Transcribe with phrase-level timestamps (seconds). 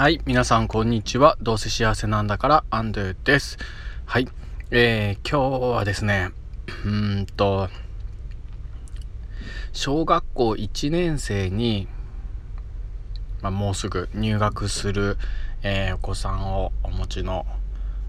[0.00, 1.36] はい、皆さんこんにちは。
[1.42, 3.58] どうせ幸せなんだからアンドゥです。
[4.06, 4.28] はい、
[4.70, 6.30] えー、今日はですね、
[6.86, 7.68] うんと、
[9.74, 11.86] 小学校1年生に、
[13.42, 15.18] まあ、もうすぐ入学する、
[15.62, 17.44] えー、お子さんをお持ちの、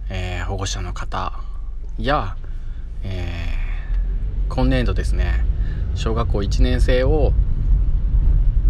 [0.10, 1.34] えー、保護者の方
[1.98, 2.38] や、
[3.04, 5.44] えー、今年度ですね、
[5.96, 7.34] 小学校1年生を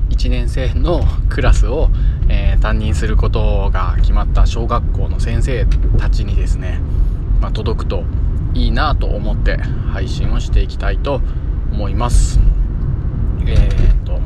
[0.10, 1.92] 1年生のクラスを、
[2.32, 5.66] えー、担任することが決まった小学校の先生
[6.00, 6.80] たちにですね、
[7.42, 8.06] まあ、届くと
[8.54, 11.22] いいなと思って配信をしていきたいと
[11.74, 12.40] 思います。
[13.46, 14.22] えー、っと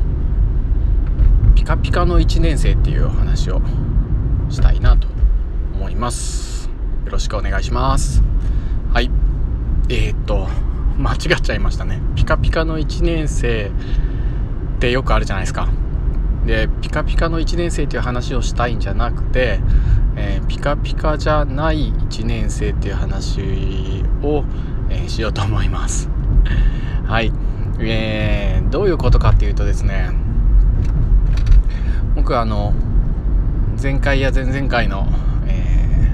[1.56, 3.60] ピカピカの1年生っていうお話を
[4.50, 5.08] したいなと
[5.74, 6.70] 思います。
[7.06, 8.22] よろしくお願いします。
[8.92, 9.10] はい。
[9.88, 10.46] えー、っと
[10.96, 12.00] 間違っちゃいましたね。
[12.14, 13.72] ピカピカの1年生
[14.76, 15.68] ってよくあるじゃないですか。
[16.46, 19.60] でピカピカの1年生っていう話をしたいんじゃなくて、
[20.16, 23.40] えー、ピカピカじゃない1年生っていう話
[24.22, 24.44] を、
[24.88, 26.08] えー、しようと思います。
[27.04, 27.32] はい、
[27.80, 30.10] えー、どういうことかっていうとですね
[32.14, 32.72] 僕あの
[33.80, 35.08] 前回や前々回の、
[35.46, 36.12] え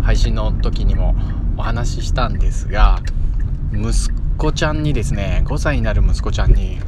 [0.00, 1.16] ー、配信の時にも
[1.56, 3.00] お話ししたんですが
[3.72, 6.78] 息子ちゃんにですね5歳になる息子ちゃんに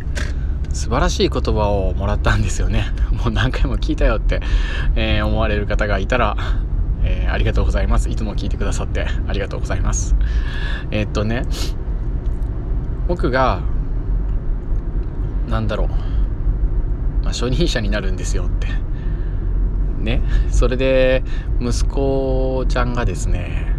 [0.89, 2.86] 素晴らしい言葉をもらったんですよね。
[3.12, 4.41] もう何回も聞いたよって、
[4.97, 6.34] えー、思われる方がいたら、
[7.03, 8.08] えー、ありがとうございます。
[8.08, 10.17] いつも聞いてくださってありがとうございます。
[10.91, 11.42] えー、っとね、
[13.06, 13.61] 僕が、
[15.47, 15.95] なんだろう、ま
[17.25, 18.69] あ、初任者になるんですよって。
[19.98, 20.23] ね。
[20.48, 21.23] それで、
[21.61, 23.75] 息子ちゃんがですね、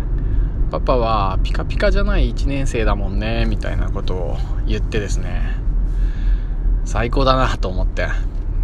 [0.69, 5.68] パパはピカピカじゃない1年生だもんね、みたいなことを言ってですね、
[6.89, 8.07] 最高だなと思って。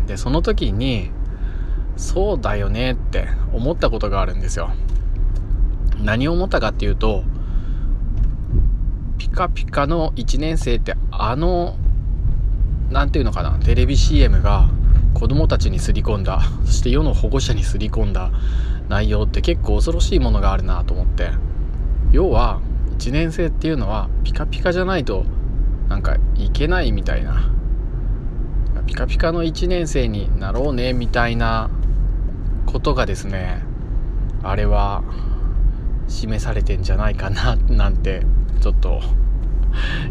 [0.08, 1.12] で、その時に、
[1.96, 4.72] そうだよねって思ったことがあるんですよ。
[6.04, 7.24] 何を思ったかっていうと、
[9.20, 11.76] ピカピカの1年生ってあの、
[12.90, 14.70] 何て言うのかな、テレビ CM が
[15.14, 18.32] 子供たちにすり込んだ、そして世の保護者にすり込んだ
[18.90, 21.30] 内容って結構恐ろしいものがあるなと思って。
[22.12, 22.60] 要は、
[22.98, 25.26] 1年生っていうのはピカピカじゃないと
[25.90, 27.52] なんかいけないみたいな
[28.88, 31.70] ピカピカの1年生になろうねみたいな
[32.66, 33.62] ことがですね
[34.44, 35.04] あれは
[36.08, 38.24] 示されてんじゃないかななんて
[38.62, 39.02] ちょっと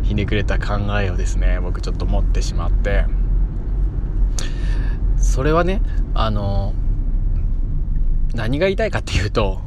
[0.02, 3.06] ひねくれた考えをですね僕ちょっと持ってしまって
[5.16, 5.80] それはね
[6.14, 6.74] あの
[8.34, 9.60] 何が言いたいかっていうと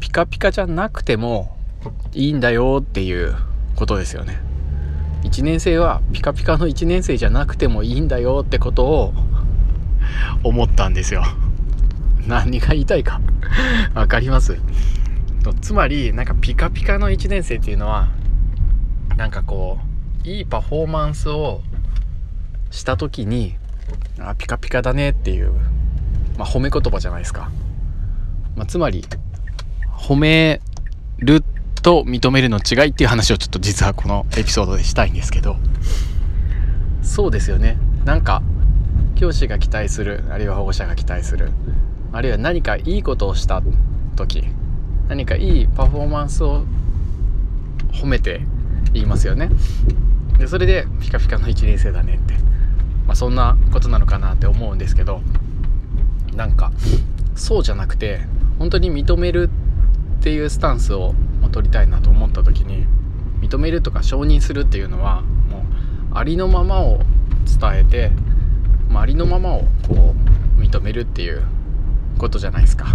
[0.00, 1.56] ピカピカじゃなくても
[2.12, 3.34] いいんだよっていう
[3.76, 4.51] ことですよね。
[5.22, 9.14] 1年生はピカピカの1年生じゃなくてもいいんだよってことを
[10.42, 11.24] 思ったんですよ。
[12.26, 13.20] 何が言いたいか。
[13.94, 14.58] 分かります？
[15.60, 18.08] つまりなんかピカピカの1年生っていうのは
[19.16, 19.78] なんかこ
[20.24, 21.62] ういいパフォーマンスを
[22.70, 23.56] した時に
[24.20, 25.52] あピカピカだねっていう、
[26.38, 27.50] まあ、褒め言葉じゃないですか、
[28.56, 29.04] まあ、つまり
[29.98, 30.60] 褒め
[31.18, 31.42] る
[31.82, 35.56] と認めるの違いっていう話をちょっと実はこのエピソードでしたいんですけど。
[37.02, 37.76] そうですよね。
[38.04, 38.42] なんか
[39.16, 41.50] 教師が期待するあるいは保護者が期待する
[42.12, 43.62] あるいは何かいいことをした
[44.16, 44.44] 時
[45.08, 46.64] 何かいいパフォーマンスを
[47.92, 48.40] 褒めて
[48.92, 49.50] 言いますよね。
[50.38, 52.34] でそれでピカピカの1年生だねって、
[53.06, 55.20] まあ、そんなことなのかなって思うんですけど
[56.34, 56.72] なんか
[57.34, 58.20] そうじゃなくて
[58.58, 59.50] 本当に認める
[60.18, 61.14] っていうスタンスを
[61.52, 62.86] 取りたいなと思った時に
[63.40, 67.00] 認めるとか承認するっていうのはもうありのままを
[67.60, 68.10] 伝えて、
[68.88, 70.14] まあ、ありのままをこ
[70.58, 71.44] う認めるっていう
[72.18, 72.86] ことじゃないですか。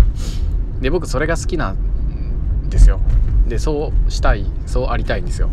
[0.81, 2.99] で僕それが好きなんですよ。
[3.47, 5.49] でそうしたいそうありたいんですよ。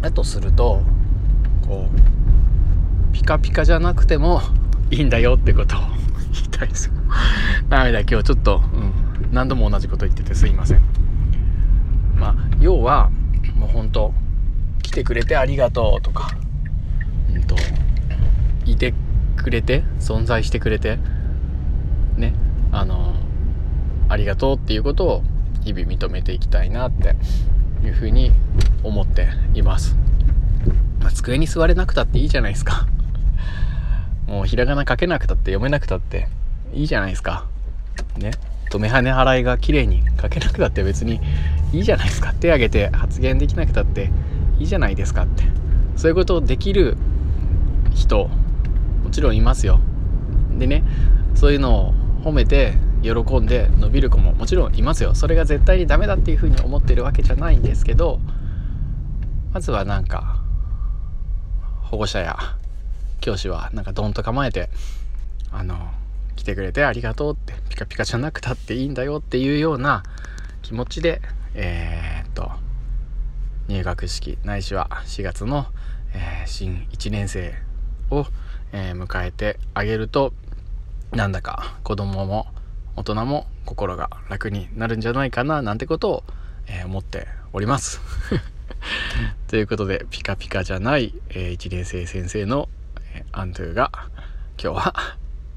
[0.00, 0.82] だとすると
[1.66, 4.42] こうピカピカじゃなくても
[4.90, 5.80] いいんだよってことを
[6.32, 6.92] 言いたいですよ。
[7.68, 10.82] ダメだ今日ちょっと、うん、何度も同じこと言っててすいません。
[12.16, 13.10] まあ要は
[13.54, 14.12] もうほんと
[14.82, 16.36] 来てくれてありがとうとか
[17.32, 17.56] うんと
[18.64, 18.94] いて
[19.36, 20.98] くれて存在してくれて
[22.16, 22.34] ね
[22.72, 23.14] あの
[24.08, 25.22] ありがとうっていうことを
[25.64, 27.16] 日々認めていきたいなって
[27.84, 28.32] いうふうに
[28.82, 29.96] 思っています、
[31.00, 32.86] まあ、机に座れなくたっていいじゃないですか。
[34.26, 36.28] もうひらがな書けなくたって読めなくたって
[36.72, 37.46] いいじゃないですか。
[38.16, 38.32] ね。
[38.70, 41.20] と目跳ね払いが綺麗に書けなくたって別に
[41.76, 42.32] いいじゃないですか。
[42.32, 44.10] 手挙げて発言できなくたって
[44.58, 45.44] いいじゃないですかって。
[45.96, 46.96] そういうことをできる
[47.94, 48.28] 人
[49.04, 49.80] もちろんいますよ。
[50.58, 50.84] でね
[51.34, 51.94] そういうのを
[52.24, 55.14] 褒めて喜んで伸びる子ももちろんいますよ。
[55.14, 58.20] それが絶対にダメだっていうふうに思ってるわけじゃないんですけど
[59.52, 60.38] まずはなんか
[61.82, 62.36] 保護者や
[63.20, 64.70] 教師はなんかドンと構えて
[65.52, 65.90] あの
[66.36, 70.02] 来てくれてありがとうってピカピカじゃなくたっていいんだよっていうような
[70.62, 71.22] 気持ちで
[71.58, 72.50] えー、っと
[73.66, 75.66] 入学式ないしは4月の、
[76.14, 77.54] えー、新1年生
[78.10, 78.26] を、
[78.72, 80.34] えー、迎えてあげると
[81.12, 82.46] なんだか子供も
[82.94, 86.24] 大人も心が楽になるんじゃないかななんてことを、
[86.66, 88.00] え思っております。
[89.48, 92.68] ということでピカピカじゃない、え1年生先生の、
[93.12, 93.90] えアントゥが
[94.62, 94.94] 今日は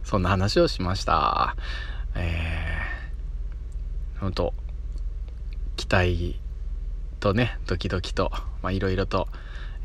[0.03, 1.55] そんな話をしました。
[2.15, 4.53] えー、本当
[5.79, 6.35] 期待
[7.21, 8.33] とねドキドキと
[8.69, 9.29] いろいろと、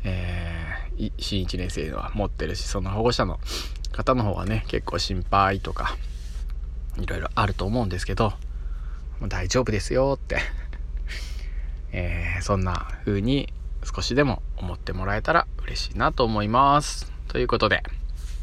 [0.03, 3.39] えー、新1年生は持ってるしその保護者の
[3.93, 5.95] 方の方はね結構心配とか
[6.99, 8.33] いろいろあると思うんですけど
[9.29, 10.39] 大丈夫ですよって
[11.93, 13.53] えー、そんな風に
[13.85, 17.09] 少しでも思ってもらえたら嬉しいなと思います。
[17.29, 17.83] ということで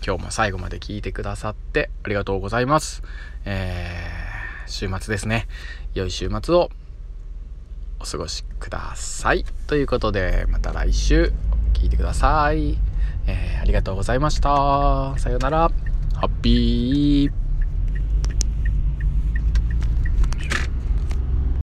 [0.02, 3.02] 今日も最後まで聞いてくださってありがとうございます。
[3.44, 5.49] えー、週末ですね。
[5.93, 6.70] 良い週末を
[8.02, 9.44] お過ごしください。
[9.69, 11.32] ということで、また来週
[11.72, 12.76] 聞いてください。
[13.28, 15.14] えー、ありがとうございました。
[15.19, 15.70] さようなら。
[16.16, 17.41] ハッピー